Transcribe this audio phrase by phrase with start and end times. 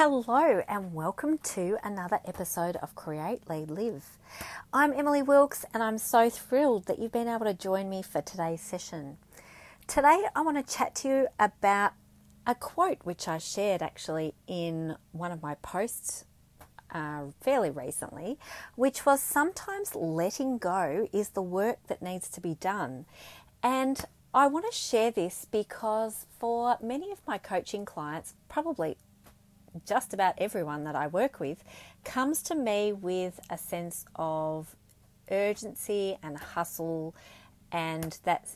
[0.00, 4.16] Hello, and welcome to another episode of Create, Lead, Live.
[4.72, 8.22] I'm Emily Wilkes, and I'm so thrilled that you've been able to join me for
[8.22, 9.18] today's session.
[9.88, 11.94] Today, I want to chat to you about
[12.46, 16.26] a quote which I shared actually in one of my posts
[16.92, 18.38] uh, fairly recently,
[18.76, 23.04] which was sometimes letting go is the work that needs to be done.
[23.64, 28.96] And I want to share this because for many of my coaching clients, probably
[29.86, 31.64] just about everyone that I work with
[32.04, 34.76] comes to me with a sense of
[35.30, 37.14] urgency and hustle
[37.70, 38.48] and that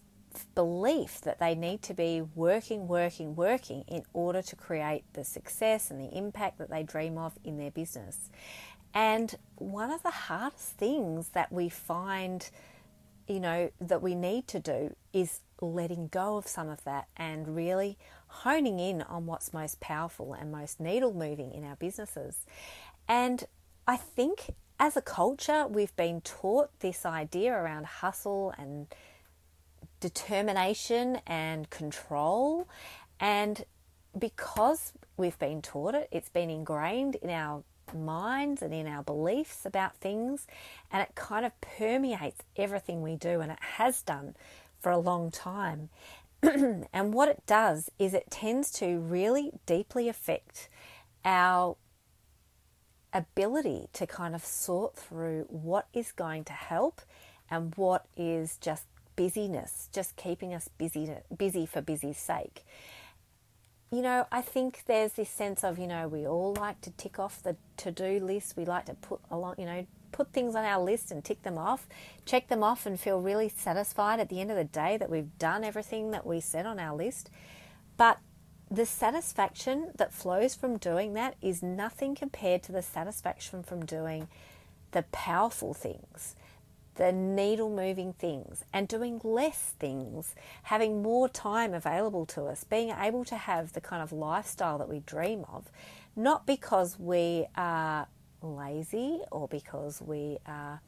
[0.54, 5.90] belief that they need to be working, working, working in order to create the success
[5.90, 8.30] and the impact that they dream of in their business.
[8.94, 12.48] And one of the hardest things that we find,
[13.26, 17.54] you know, that we need to do is letting go of some of that and
[17.54, 17.96] really
[18.32, 22.36] honing in on what's most powerful and most needle moving in our businesses.
[23.08, 23.44] And
[23.86, 28.86] I think as a culture, we've been taught this idea around hustle and
[30.00, 32.68] determination and control.
[33.20, 33.64] And
[34.18, 37.62] because we've been taught it, it's been ingrained in our
[37.94, 40.46] minds and in our beliefs about things,
[40.90, 44.34] and it kind of permeates everything we do, and it has done
[44.80, 45.90] for a long time.
[46.92, 50.68] and what it does is it tends to really deeply affect
[51.24, 51.76] our
[53.12, 57.02] ability to kind of sort through what is going to help
[57.50, 62.64] and what is just busyness, just keeping us busy busy for busy's sake.
[63.90, 67.18] You know, I think there's this sense of, you know, we all like to tick
[67.18, 68.56] off the to-do list.
[68.56, 71.58] We like to put along, you know, put things on our list and tick them
[71.58, 71.88] off,
[72.24, 75.36] check them off, and feel really satisfied at the end of the day that we've
[75.38, 77.30] done everything that we said on our list.
[77.96, 78.18] But
[78.70, 84.28] the satisfaction that flows from doing that is nothing compared to the satisfaction from doing
[84.92, 86.36] the powerful things,
[86.94, 90.34] the needle moving things, and doing less things,
[90.64, 94.88] having more time available to us, being able to have the kind of lifestyle that
[94.88, 95.70] we dream of,
[96.16, 98.06] not because we are
[98.42, 100.80] lazy or because we are,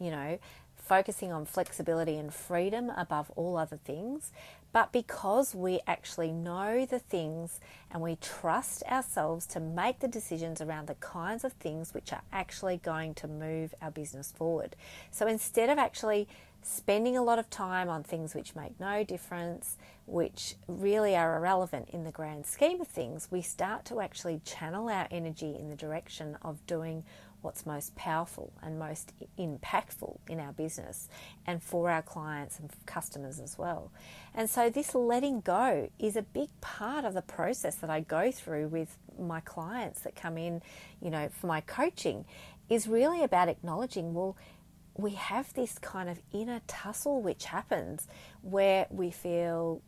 [0.00, 0.38] you know,
[0.76, 4.32] focusing on flexibility and freedom above all other things,
[4.74, 7.60] but because we actually know the things
[7.92, 12.22] and we trust ourselves to make the decisions around the kinds of things which are
[12.32, 14.74] actually going to move our business forward.
[15.12, 16.26] So instead of actually
[16.60, 19.76] spending a lot of time on things which make no difference,
[20.06, 24.88] which really are irrelevant in the grand scheme of things, we start to actually channel
[24.88, 27.04] our energy in the direction of doing
[27.44, 31.08] what's most powerful and most impactful in our business
[31.46, 33.92] and for our clients and customers as well.
[34.34, 38.32] And so, this letting go is a big part of the process that I go
[38.32, 40.62] through with my clients that come in,
[41.00, 42.24] you know, for my coaching,
[42.68, 44.36] is really about acknowledging, well,
[44.96, 48.06] we have this kind of inner tussle which happens
[48.42, 49.82] where we feel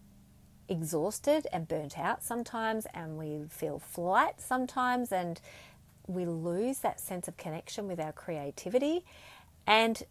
[0.68, 5.40] exhausted and burnt out sometimes, and we feel flight sometimes, and
[6.06, 9.04] we lose that sense of connection with our creativity.
[9.66, 10.02] And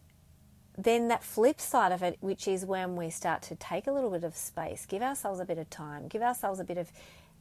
[0.76, 4.10] then that flip side of it, which is when we start to take a little
[4.10, 6.92] bit of space, give ourselves a bit of time, give ourselves a bit of,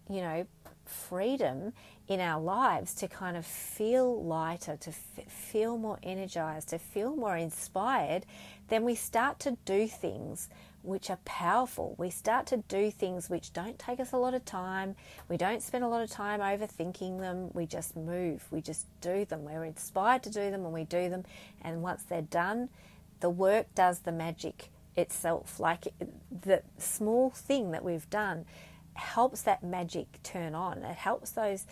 [0.09, 0.47] you know,
[0.85, 1.73] freedom
[2.07, 7.15] in our lives to kind of feel lighter, to f- feel more energized, to feel
[7.15, 8.25] more inspired,
[8.67, 10.49] then we start to do things
[10.85, 11.95] which are powerful.
[11.97, 14.95] We start to do things which don't take us a lot of time.
[15.29, 17.49] We don't spend a lot of time overthinking them.
[17.53, 18.45] We just move.
[18.51, 19.43] We just do them.
[19.43, 21.23] We're inspired to do them and we do them.
[21.61, 22.69] And once they're done,
[23.19, 25.59] the work does the magic itself.
[25.59, 25.87] Like
[26.31, 28.45] the small thing that we've done
[28.93, 30.83] helps that magic turn on.
[30.83, 31.65] It helps those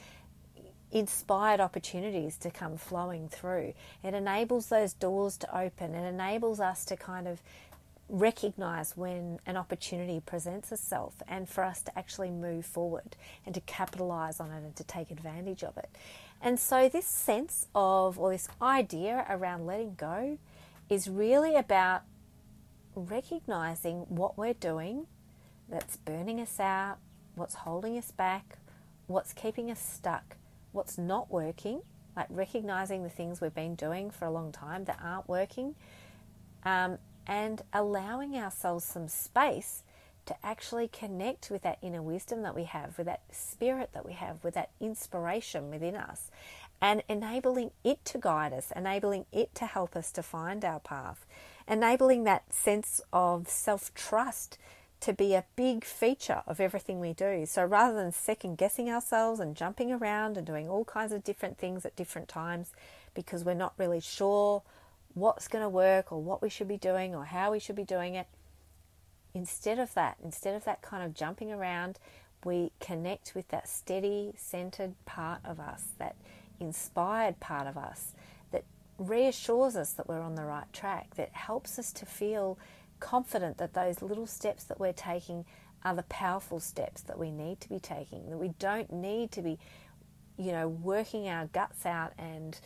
[0.94, 3.74] inspired opportunities to come flowing through.
[4.04, 5.96] It enables those doors to open.
[5.96, 7.42] It enables us to kind of
[8.10, 13.16] recognize when an opportunity presents itself and for us to actually move forward
[13.46, 15.90] and to capitalize on it and to take advantage of it.
[16.42, 20.38] And so, this sense of, or this idea around letting go
[20.90, 22.02] is really about
[22.96, 25.08] recognizing what we're doing
[25.70, 26.98] that's burning us out,
[27.36, 28.58] what's holding us back,
[29.08, 30.36] what's keeping us stuck,
[30.72, 31.82] what's not working,
[32.16, 35.76] like recognizing the things we've been doing for a long time that aren't working,
[36.64, 36.98] um,
[37.28, 39.84] and allowing ourselves some space
[40.26, 44.14] to actually connect with that inner wisdom that we have, with that spirit that we
[44.14, 46.32] have, with that inspiration within us,
[46.82, 51.26] and enabling it to guide us, enabling it to help us to find our path,
[51.68, 54.58] enabling that sense of self trust
[55.02, 57.46] to be a big feature of everything we do.
[57.46, 61.58] So rather than second guessing ourselves and jumping around and doing all kinds of different
[61.58, 62.72] things at different times
[63.14, 64.64] because we're not really sure
[65.14, 67.84] what's going to work or what we should be doing or how we should be
[67.84, 68.28] doing it,
[69.34, 72.00] instead of that, instead of that kind of jumping around,
[72.44, 76.16] we connect with that steady, centered part of us, that
[76.60, 78.14] inspired part of us
[78.52, 78.64] that
[78.98, 82.58] reassures us that we're on the right track, that helps us to feel
[83.00, 85.46] confident that those little steps that we're taking
[85.84, 89.42] are the powerful steps that we need to be taking, that we don't need to
[89.42, 89.60] be,
[90.38, 92.60] you know, working our guts out and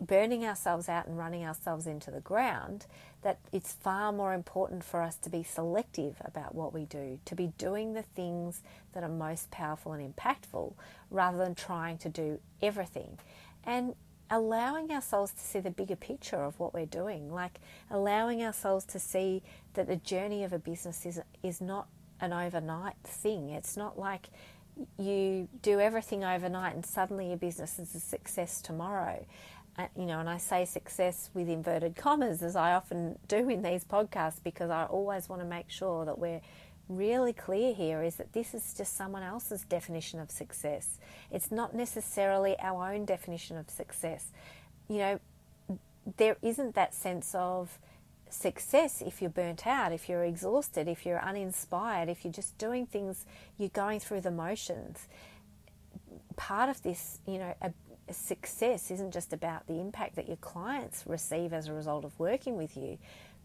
[0.00, 2.86] burning ourselves out and running ourselves into the ground,
[3.22, 7.34] that it's far more important for us to be selective about what we do, to
[7.34, 8.62] be doing the things
[8.92, 10.72] that are most powerful and impactful
[11.10, 13.18] rather than trying to do everything.
[13.64, 13.94] And
[14.30, 17.60] allowing ourselves to see the bigger picture of what we're doing, like
[17.90, 19.42] allowing ourselves to see
[19.74, 21.86] that the journey of a business is is not
[22.20, 23.50] an overnight thing.
[23.50, 24.28] It's not like
[24.98, 29.24] you do everything overnight and suddenly your business is a success tomorrow.
[29.98, 33.84] You know, and I say success with inverted commas as I often do in these
[33.84, 36.40] podcasts because I always want to make sure that we're
[36.88, 40.98] really clear here is that this is just someone else's definition of success.
[41.30, 44.28] It's not necessarily our own definition of success.
[44.88, 45.20] You know,
[46.16, 47.78] there isn't that sense of
[48.30, 52.86] success if you're burnt out, if you're exhausted, if you're uninspired, if you're just doing
[52.86, 53.26] things,
[53.58, 55.08] you're going through the motions.
[56.36, 57.54] Part of this, you know,
[58.10, 62.56] success isn't just about the impact that your clients receive as a result of working
[62.56, 62.98] with you,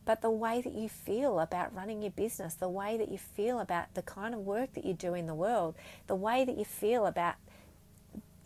[0.06, 3.60] but the way that you feel about running your business, the way that you feel
[3.60, 5.76] about the kind of work that you do in the world,
[6.08, 7.36] the way that you feel about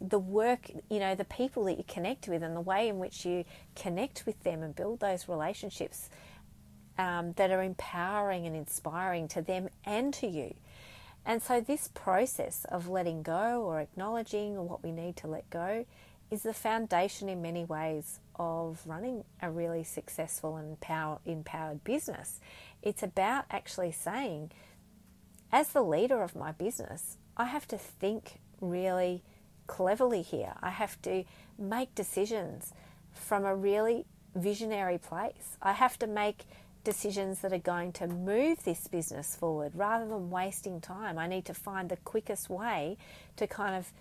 [0.02, 3.26] the work, you know, the people that you connect with, and the way in which
[3.26, 3.46] you
[3.76, 6.10] connect with them and build those relationships
[6.98, 10.54] um, that are empowering and inspiring to them and to you.
[11.26, 15.86] And so, this process of letting go or acknowledging what we need to let go
[16.31, 22.39] is the foundation in many ways of running a really successful and power, empowered business.
[22.81, 24.51] It's about actually saying,
[25.51, 29.24] as the leader of my business, I have to think really
[29.68, 30.54] cleverly here.
[30.62, 31.24] I have to
[31.57, 32.74] make decisions
[33.13, 34.06] from a really
[34.36, 35.57] visionary place.
[35.62, 36.45] I have to make
[36.83, 41.18] decisions that are going to move this business forward rather than wasting time.
[41.18, 42.98] I need to find the quickest way
[43.38, 43.92] to kind of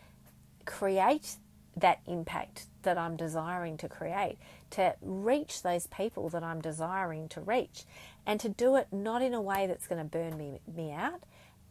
[0.67, 1.37] create
[1.77, 4.37] that impact that I'm desiring to create,
[4.71, 7.85] to reach those people that I'm desiring to reach,
[8.27, 11.23] and to do it not in a way that's going to burn me, me out,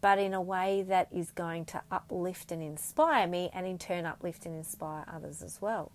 [0.02, 4.06] but in a way that is going to uplift and inspire me, and in turn,
[4.06, 5.92] uplift and inspire others as well.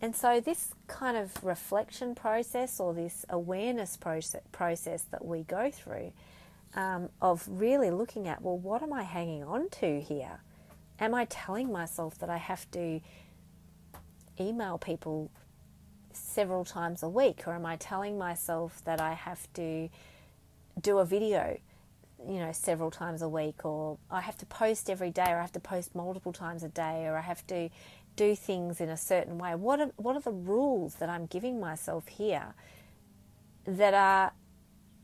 [0.00, 5.70] And so, this kind of reflection process or this awareness process, process that we go
[5.70, 6.12] through
[6.74, 10.40] um, of really looking at, well, what am I hanging on to here?
[11.00, 13.00] Am I telling myself that I have to
[14.40, 15.30] email people
[16.12, 17.46] several times a week?
[17.46, 19.88] Or am I telling myself that I have to
[20.80, 21.58] do a video,
[22.26, 23.64] you know, several times a week?
[23.64, 26.68] Or I have to post every day, or I have to post multiple times a
[26.68, 27.68] day, or I have to
[28.16, 29.54] do things in a certain way?
[29.54, 32.54] What are, what are the rules that I'm giving myself here
[33.64, 34.32] that are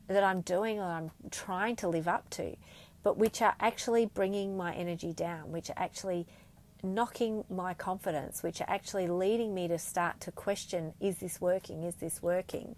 [0.07, 2.55] that I'm doing or I'm trying to live up to,
[3.01, 6.27] but which are actually bringing my energy down, which are actually
[6.83, 11.83] knocking my confidence, which are actually leading me to start to question is this working?
[11.83, 12.75] Is this working?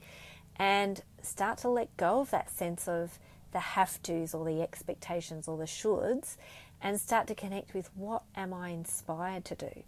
[0.58, 3.20] And start to let go of that sense of
[3.52, 6.38] the have tos or the expectations or the shoulds
[6.82, 9.84] and start to connect with what am I inspired to do?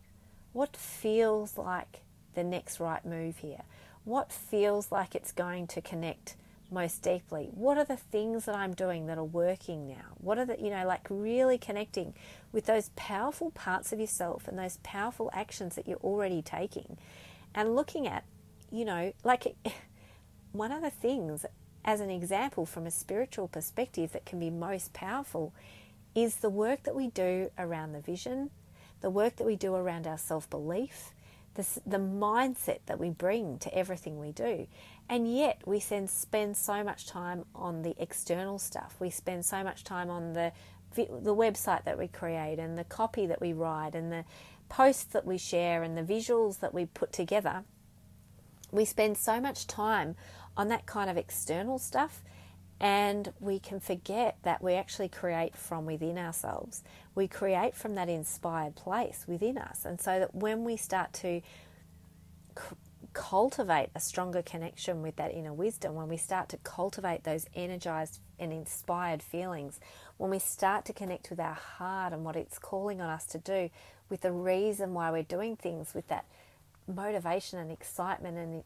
[0.53, 2.01] What feels like
[2.33, 3.61] the next right move here?
[4.05, 6.35] What feels like it's going to connect
[6.71, 7.49] most deeply?
[7.53, 10.15] What are the things that I'm doing that are working now?
[10.17, 12.13] What are the, you know, like really connecting
[12.51, 16.97] with those powerful parts of yourself and those powerful actions that you're already taking
[17.53, 18.23] and looking at,
[18.71, 19.55] you know, like
[20.51, 21.45] one of the things
[21.85, 25.53] as an example from a spiritual perspective that can be most powerful
[26.15, 28.49] is the work that we do around the vision,
[29.01, 31.11] the work that we do around our self belief,
[31.55, 34.67] the, the mindset that we bring to everything we do.
[35.09, 36.09] And yet we spend
[36.57, 38.95] so much time on the external stuff.
[38.99, 40.51] We spend so much time on the
[40.95, 44.25] the website that we create and the copy that we write and the
[44.69, 47.63] posts that we share and the visuals that we put together.
[48.71, 50.15] We spend so much time
[50.57, 52.23] on that kind of external stuff
[52.79, 56.83] and we can forget that we actually create from within ourselves.
[57.13, 59.83] We create from that inspired place within us.
[59.83, 61.41] And so that when we start to
[62.57, 62.75] c-
[63.11, 68.21] cultivate a stronger connection with that inner wisdom, when we start to cultivate those energized
[68.39, 69.81] and inspired feelings,
[70.15, 73.37] when we start to connect with our heart and what it's calling on us to
[73.37, 73.69] do,
[74.09, 76.25] with the reason why we're doing things, with that
[76.87, 78.63] motivation and excitement and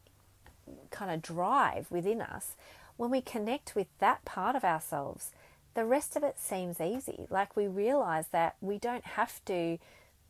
[0.90, 2.54] kind of drive within us,
[2.96, 5.30] when we connect with that part of ourselves,
[5.74, 7.26] the rest of it seems easy.
[7.30, 9.78] Like we realize that we don't have to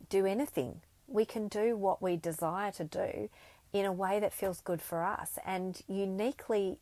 [0.09, 0.81] do anything.
[1.07, 3.29] We can do what we desire to do
[3.73, 6.79] in a way that feels good for us and uniquely,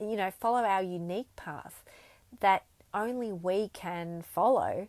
[0.00, 1.82] you know, follow our unique path
[2.40, 2.64] that
[2.94, 4.88] only we can follow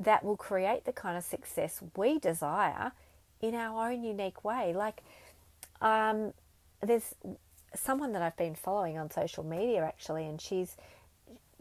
[0.00, 2.92] that will create the kind of success we desire
[3.40, 4.72] in our own unique way.
[4.74, 5.02] Like,
[5.80, 6.32] um,
[6.82, 7.14] there's
[7.74, 10.76] someone that I've been following on social media actually, and she's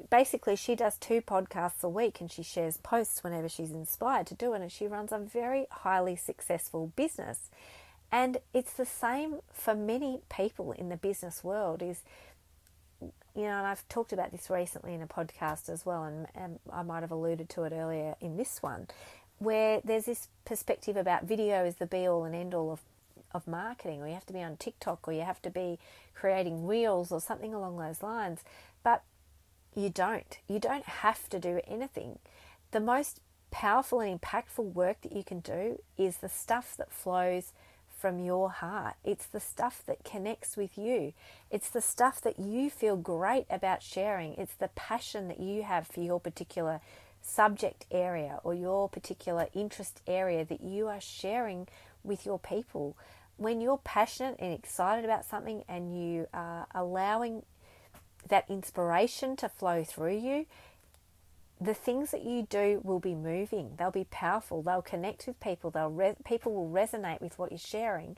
[0.09, 4.35] basically she does two podcasts a week and she shares posts whenever she's inspired to
[4.35, 7.49] do it, and she runs a very highly successful business.
[8.11, 11.83] And it's the same for many people in the business world.
[11.83, 12.01] Is
[13.35, 16.59] you know, and I've talked about this recently in a podcast as well, and, and
[16.73, 18.87] I might have alluded to it earlier in this one,
[19.37, 22.81] where there's this perspective about video is the be all and end all of
[23.31, 25.79] of marketing, or you have to be on TikTok, or you have to be
[26.13, 28.39] creating reels, or something along those lines.
[28.83, 29.03] But
[29.75, 30.37] you don't.
[30.47, 32.19] You don't have to do anything.
[32.71, 33.21] The most
[33.51, 37.51] powerful and impactful work that you can do is the stuff that flows
[37.99, 38.95] from your heart.
[39.03, 41.13] It's the stuff that connects with you.
[41.51, 44.35] It's the stuff that you feel great about sharing.
[44.35, 46.79] It's the passion that you have for your particular
[47.21, 51.67] subject area or your particular interest area that you are sharing
[52.03, 52.95] with your people
[53.39, 57.43] when you're passionate and excited about something and you are allowing
[58.27, 60.45] that inspiration to flow through you,
[61.59, 63.75] the things that you do will be moving.
[63.77, 64.61] They'll be powerful.
[64.61, 65.71] They'll connect with people.
[65.71, 68.17] They'll re- people will resonate with what you're sharing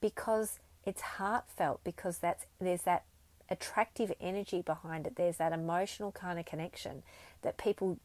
[0.00, 1.80] because it's heartfelt.
[1.84, 3.04] Because that's there's that
[3.50, 5.16] attractive energy behind it.
[5.16, 7.02] There's that emotional kind of connection
[7.42, 7.98] that people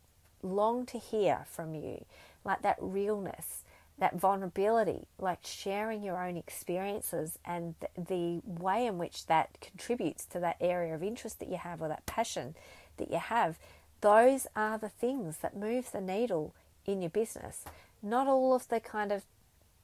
[0.43, 2.05] long to hear from you,
[2.45, 3.63] like that realness
[3.99, 10.39] that vulnerability, like sharing your own experiences and the way in which that contributes to
[10.39, 12.55] that area of interest that you have or that passion
[12.97, 13.57] that you have,
[14.01, 16.53] those are the things that move the needle
[16.85, 17.63] in your business.
[18.03, 19.23] Not all of the kind of,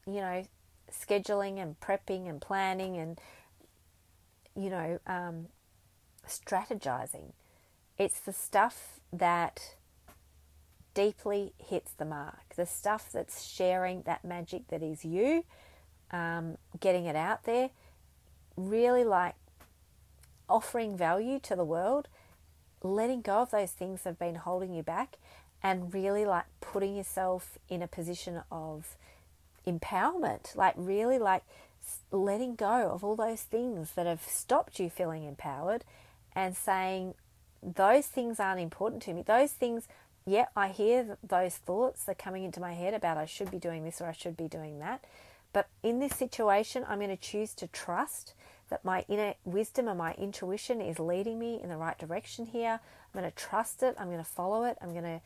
[0.06, 0.46] you know,
[0.92, 3.20] scheduling and prepping and planning and,
[4.56, 5.48] you know, um,
[6.28, 7.32] strategizing.
[7.98, 9.76] It's the stuff that
[10.94, 12.56] deeply hits the mark.
[12.56, 15.46] The stuff that's sharing that magic that is you,
[16.12, 17.70] um, getting it out there,
[18.56, 19.36] really like
[20.48, 22.08] offering value to the world,
[22.82, 25.18] letting go of those things that have been holding you back,
[25.62, 28.98] and really like putting yourself in a position of
[29.66, 31.44] empowerment, like really like
[32.12, 35.84] letting go of all those things that have stopped you feeling empowered
[36.36, 37.14] and saying,
[37.62, 39.22] those things aren't important to me.
[39.22, 39.88] Those things
[40.26, 43.84] yeah, I hear those thoughts are coming into my head about I should be doing
[43.84, 45.04] this or I should be doing that.
[45.52, 48.34] But in this situation, I'm going to choose to trust
[48.70, 52.80] that my inner wisdom and my intuition is leading me in the right direction here.
[53.14, 53.96] I'm going to trust it.
[54.00, 54.78] I'm going to follow it.
[54.82, 55.22] I'm going to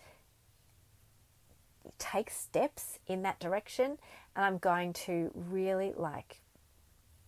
[2.00, 4.00] take steps in that direction.
[4.36, 6.42] And I'm going to really like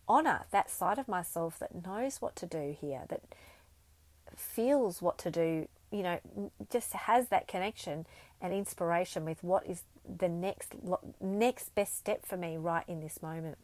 [0.07, 3.21] honor that side of myself that knows what to do here, that
[4.35, 6.19] feels what to do you know,
[6.71, 8.05] just has that connection
[8.41, 9.83] and inspiration with what is
[10.17, 10.73] the next
[11.19, 13.57] next best step for me right in this moment.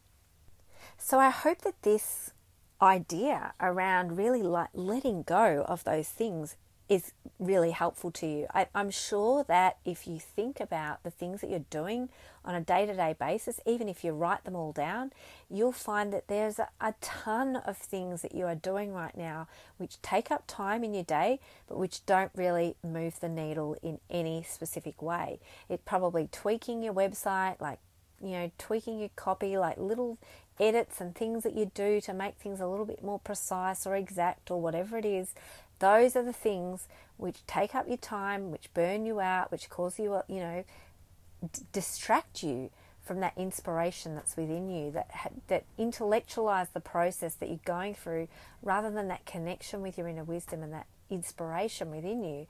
[0.98, 2.32] So I hope that this
[2.80, 6.56] idea around really like letting go of those things
[6.88, 8.46] is really helpful to you.
[8.54, 12.08] I, am sure that if you think about the things that you're doing
[12.44, 15.12] on a day to day basis, even if you write them all down,
[15.50, 19.48] you'll find that there's a, a, ton of things that you are doing right now
[19.78, 23.98] which take up time in your day, but which don't really move the needle in
[24.08, 25.40] any specific way.
[25.68, 27.80] It probably tweaking your website, like
[28.22, 30.18] you know, tweaking your copy, like little
[30.58, 33.94] edits and things that you do to make things a little bit more precise or
[33.94, 35.34] exact or whatever it is
[35.78, 39.98] those are the things which take up your time, which burn you out, which cause
[39.98, 40.64] you, you know,
[41.52, 42.70] d- distract you
[43.04, 45.08] from that inspiration that's within you, that
[45.48, 48.28] that intellectualize the process that you're going through,
[48.62, 52.46] rather than that connection with your inner wisdom and that inspiration within you.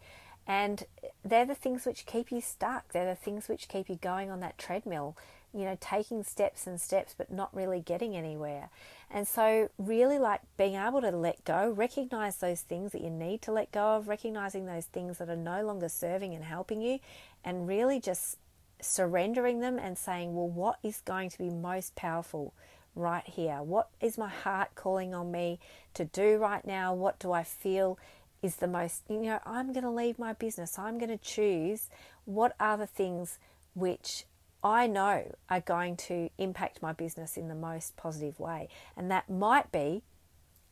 [0.46, 0.84] And
[1.24, 2.92] they're the things which keep you stuck.
[2.92, 5.16] They're the things which keep you going on that treadmill
[5.56, 8.68] you know, taking steps and steps but not really getting anywhere.
[9.10, 13.42] And so, really like being able to let go, recognize those things that you need
[13.42, 16.98] to let go of, recognizing those things that are no longer serving and helping you,
[17.44, 18.38] and really just
[18.80, 22.52] surrendering them and saying, well, what is going to be most powerful
[22.94, 23.62] right here?
[23.62, 25.60] What is my heart calling on me
[25.94, 26.92] to do right now?
[26.94, 27.98] What do I feel
[28.42, 30.78] is the most, you know, I'm going to leave my business.
[30.78, 31.88] I'm going to choose
[32.24, 33.38] what are the things
[33.74, 34.24] which
[34.62, 38.68] I know are going to impact my business in the most positive way.
[38.96, 40.02] And that might be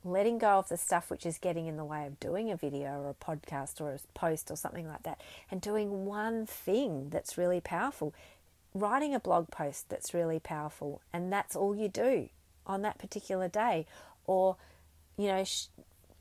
[0.05, 3.01] letting go of the stuff which is getting in the way of doing a video
[3.01, 7.39] or a podcast or a post or something like that and doing one thing that's
[7.39, 8.15] really powerful.
[8.75, 12.29] Writing a blog post that's really powerful, and that's all you do
[12.67, 13.87] on that particular day.
[14.27, 14.57] Or,
[15.17, 15.67] you know, sh-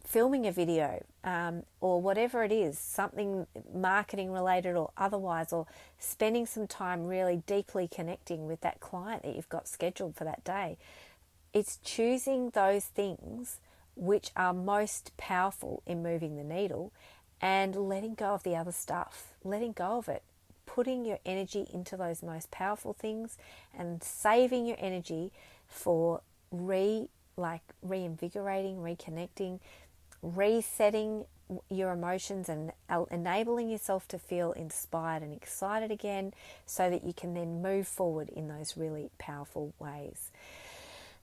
[0.03, 5.65] filming a video um, or whatever it is, something marketing related or otherwise, or
[5.98, 10.43] spending some time really deeply connecting with that client that you've got scheduled for that
[10.43, 10.77] day.
[11.53, 13.60] It's choosing those things
[13.95, 16.91] which are most powerful in moving the needle
[17.39, 20.24] and letting go of the other stuff, letting go of it,
[20.65, 23.38] putting your energy into those most powerful things
[23.77, 25.31] and saving your energy
[25.67, 29.60] for re like reinvigorating, reconnecting,
[30.23, 31.25] resetting
[31.69, 32.71] your emotions and
[33.11, 36.33] enabling yourself to feel inspired and excited again
[36.65, 40.31] so that you can then move forward in those really powerful ways.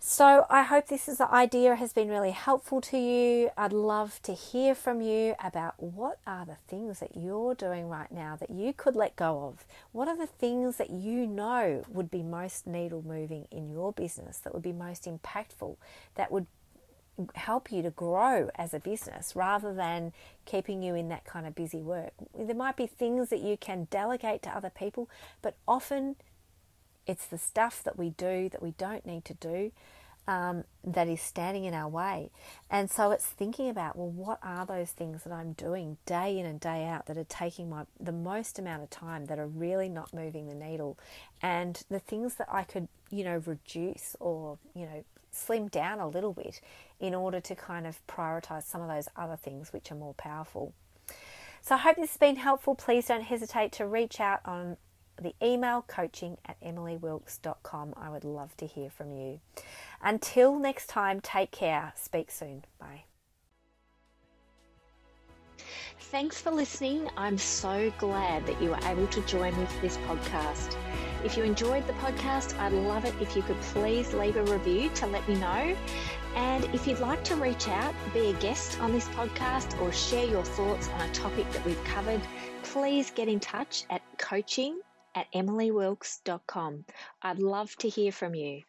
[0.02, 3.50] So, I hope this is the idea has been really helpful to you.
[3.54, 8.10] I'd love to hear from you about what are the things that you're doing right
[8.10, 9.66] now that you could let go of.
[9.92, 14.38] What are the things that you know would be most needle moving in your business,
[14.38, 15.76] that would be most impactful,
[16.14, 16.46] that would
[17.34, 20.12] help you to grow as a business rather than
[20.44, 22.12] keeping you in that kind of busy work.
[22.36, 25.08] There might be things that you can delegate to other people,
[25.42, 26.16] but often
[27.06, 29.72] it's the stuff that we do that we don't need to do
[30.28, 32.30] um, that is standing in our way.
[32.70, 36.46] And so it's thinking about, well, what are those things that I'm doing day in
[36.46, 39.88] and day out that are taking my the most amount of time that are really
[39.88, 40.98] not moving the needle,
[41.42, 46.08] and the things that I could, you know, reduce or you know slim down a
[46.08, 46.60] little bit
[46.98, 50.72] in order to kind of prioritize some of those other things which are more powerful.
[51.62, 52.74] So I hope this has been helpful.
[52.74, 54.76] Please don't hesitate to reach out on
[55.20, 57.94] the email coaching at emilywilkes.com.
[57.96, 59.40] I would love to hear from you.
[60.02, 61.92] Until next time, take care.
[61.96, 62.64] Speak soon.
[62.78, 63.04] Bye.
[65.98, 67.08] Thanks for listening.
[67.16, 70.76] I'm so glad that you were able to join me for this podcast.
[71.24, 74.88] If you enjoyed the podcast, I'd love it if you could please leave a review
[74.90, 75.76] to let me know.
[76.34, 80.26] And if you'd like to reach out, be a guest on this podcast, or share
[80.26, 82.20] your thoughts on a topic that we've covered,
[82.62, 84.80] please get in touch at coaching
[85.14, 86.84] at emilywilkes.com.
[87.22, 88.62] I'd love to hear from you.